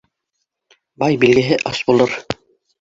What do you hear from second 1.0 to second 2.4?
Бай билгеһе аш булыр.